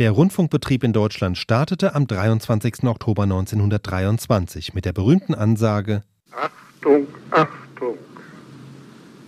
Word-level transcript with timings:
Der 0.00 0.12
Rundfunkbetrieb 0.12 0.82
in 0.82 0.94
Deutschland 0.94 1.36
startete 1.36 1.94
am 1.94 2.06
23. 2.06 2.84
Oktober 2.84 3.24
1923 3.24 4.72
mit 4.72 4.86
der 4.86 4.94
berühmten 4.94 5.34
Ansage 5.34 6.04
Achtung, 6.32 7.06
Achtung! 7.30 7.98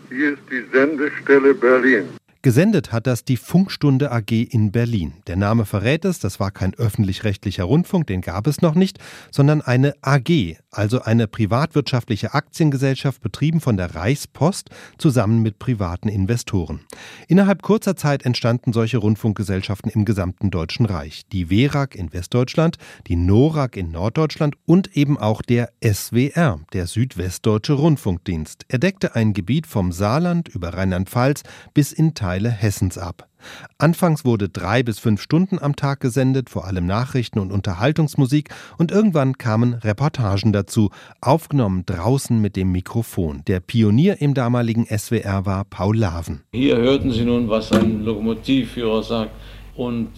Hier 0.08 0.32
ist 0.32 0.42
die 0.50 0.64
Sendestelle 0.72 1.52
Berlin. 1.52 2.08
Gesendet 2.44 2.90
hat 2.90 3.06
das 3.06 3.24
die 3.24 3.36
Funkstunde 3.36 4.10
AG 4.10 4.32
in 4.32 4.72
Berlin. 4.72 5.12
Der 5.28 5.36
Name 5.36 5.64
verrät 5.64 6.04
es, 6.04 6.18
das 6.18 6.40
war 6.40 6.50
kein 6.50 6.74
öffentlich-rechtlicher 6.74 7.62
Rundfunk, 7.62 8.08
den 8.08 8.20
gab 8.20 8.48
es 8.48 8.60
noch 8.60 8.74
nicht, 8.74 8.98
sondern 9.30 9.62
eine 9.62 9.94
AG, 10.02 10.56
also 10.72 11.02
eine 11.02 11.28
privatwirtschaftliche 11.28 12.34
Aktiengesellschaft 12.34 13.22
betrieben 13.22 13.60
von 13.60 13.76
der 13.76 13.94
Reichspost 13.94 14.70
zusammen 14.98 15.40
mit 15.42 15.60
privaten 15.60 16.08
Investoren. 16.08 16.80
Innerhalb 17.28 17.62
kurzer 17.62 17.94
Zeit 17.94 18.24
entstanden 18.24 18.72
solche 18.72 18.98
Rundfunkgesellschaften 18.98 19.92
im 19.92 20.04
gesamten 20.04 20.50
Deutschen 20.50 20.86
Reich. 20.86 21.22
Die 21.30 21.48
WERAG 21.48 21.94
in 21.94 22.12
Westdeutschland, 22.12 22.76
die 23.06 23.14
NORAG 23.14 23.76
in 23.76 23.92
Norddeutschland 23.92 24.56
und 24.66 24.96
eben 24.96 25.16
auch 25.16 25.42
der 25.42 25.70
SWR, 25.80 26.58
der 26.72 26.88
Südwestdeutsche 26.88 27.74
Rundfunkdienst. 27.74 28.64
Er 28.66 28.80
deckte 28.80 29.14
ein 29.14 29.32
Gebiet 29.32 29.68
vom 29.68 29.92
Saarland 29.92 30.48
über 30.48 30.74
Rheinland-Pfalz 30.74 31.44
bis 31.72 31.92
in 31.92 32.14
Teile 32.14 32.31
Teile 32.32 32.48
Hessens 32.50 32.96
ab. 32.96 33.28
Anfangs 33.76 34.24
wurde 34.24 34.48
drei 34.48 34.82
bis 34.82 34.98
fünf 34.98 35.20
Stunden 35.20 35.58
am 35.58 35.76
Tag 35.76 36.00
gesendet, 36.00 36.48
vor 36.48 36.66
allem 36.66 36.86
Nachrichten 36.86 37.38
und 37.40 37.52
Unterhaltungsmusik, 37.52 38.48
und 38.78 38.90
irgendwann 38.90 39.36
kamen 39.36 39.74
Reportagen 39.74 40.50
dazu, 40.50 40.88
aufgenommen 41.20 41.84
draußen 41.84 42.40
mit 42.40 42.56
dem 42.56 42.72
Mikrofon. 42.72 43.42
Der 43.48 43.60
Pionier 43.60 44.22
im 44.22 44.32
damaligen 44.32 44.86
SWR 44.86 45.44
war 45.44 45.66
Paul 45.66 45.98
Laven. 45.98 46.40
Hier 46.54 46.78
hörten 46.78 47.10
Sie 47.10 47.26
nun, 47.26 47.50
was 47.50 47.70
ein 47.70 48.02
Lokomotivführer 48.02 49.02
sagt 49.02 49.32
und 49.76 50.08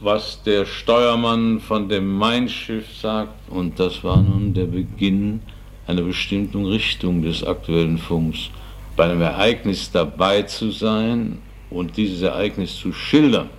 was 0.00 0.42
der 0.42 0.66
Steuermann 0.66 1.60
von 1.60 1.88
dem 1.88 2.12
Main-Schiff 2.12 2.92
sagt. 3.00 3.48
Und 3.50 3.78
das 3.78 4.02
war 4.02 4.20
nun 4.20 4.52
der 4.52 4.66
Beginn 4.66 5.42
einer 5.86 6.02
bestimmten 6.02 6.64
Richtung 6.64 7.22
des 7.22 7.44
aktuellen 7.44 7.98
Funks 7.98 8.50
bei 8.96 9.04
einem 9.04 9.20
Ereignis 9.20 9.90
dabei 9.90 10.42
zu 10.42 10.70
sein 10.70 11.38
und 11.70 11.96
dieses 11.96 12.22
Ereignis 12.22 12.76
zu 12.76 12.92
schildern. 12.92 13.50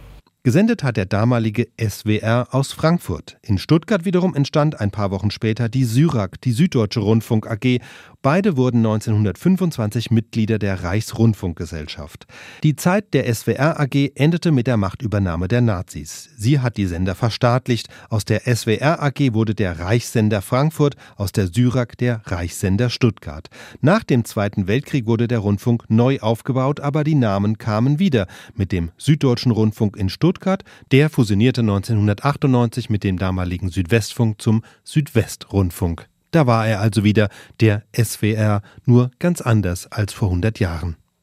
Gesendet 0.48 0.82
hat 0.82 0.96
der 0.96 1.06
damalige 1.06 1.68
SWR 1.78 2.48
aus 2.52 2.72
Frankfurt. 2.72 3.38
In 3.42 3.58
Stuttgart 3.58 4.06
wiederum 4.06 4.34
entstand 4.34 4.80
ein 4.80 4.92
paar 4.92 5.12
Wochen 5.12 5.30
später 5.30 5.68
die 5.68 5.84
Syrak, 5.84 6.40
die 6.40 6.54
Süddeutsche 6.54 7.02
Rundfunk 7.02 7.52
AG, 7.52 7.82
Beide 8.24 8.58
wurden 8.58 8.80
1925 8.80 10.12
Mitglieder 10.12 10.60
der 10.60 10.84
Reichsrundfunkgesellschaft. 10.84 12.26
Die 12.62 12.76
Zeit 12.76 13.14
der 13.14 13.34
SWR 13.34 13.80
AG 13.80 14.12
endete 14.16 14.52
mit 14.52 14.68
der 14.68 14.76
Machtübernahme 14.76 15.48
der 15.48 15.62
Nazis. 15.62 16.30
Sie 16.36 16.60
hat 16.60 16.76
die 16.76 16.88
Sender 16.88 17.16
verstaatlicht. 17.16 17.88
Aus 18.10 18.26
der 18.26 18.42
SWR 18.42 19.02
AG 19.02 19.34
wurde 19.34 19.56
der 19.56 19.80
Reichssender 19.80 20.42
Frankfurt, 20.42 20.96
aus 21.16 21.32
der 21.32 21.48
Syrak 21.48 21.98
der 22.00 22.22
Reichssender 22.26 22.90
Stuttgart. 22.90 23.50
Nach 23.80 24.04
dem 24.04 24.26
Zweiten 24.26 24.68
Weltkrieg 24.68 25.06
wurde 25.06 25.30
der 25.30 25.40
Rundfunk 25.40 25.86
neu 25.88 26.20
aufgebaut, 26.20 26.82
aber 26.82 27.06
die 27.06 27.16
Namen 27.16 27.58
kamen 27.60 27.98
wieder. 27.98 28.28
Mit 28.56 28.74
dem 28.74 28.92
Süddeutschen 28.98 29.54
Rundfunk 29.54 29.96
in 29.96 30.10
Stuttgart, 30.38 30.64
der 30.92 31.10
fusionierte 31.10 31.62
1998 31.62 32.90
mit 32.90 33.04
dem 33.04 33.18
damaligen 33.18 33.70
Südwestfunk 33.70 34.40
zum 34.40 34.64
Südwestrundfunk. 34.84 36.08
Da 36.32 36.46
war 36.46 36.68
er 36.68 36.80
also 36.80 37.04
wieder 37.04 37.30
der 37.60 37.84
SWR, 37.96 38.62
nur 38.86 39.12
ganz 39.18 39.42
anders 39.42 39.92
als 39.92 40.14
vor 40.14 40.30
100 40.30 40.60
Jahren. 40.60 40.96